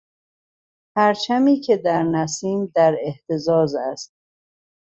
پرچمی 0.95 1.59
که 1.59 1.77
در 1.77 2.03
نسیم 2.03 2.71
در 2.75 2.95
اهتزاز 3.07 3.75
است. 3.75 4.13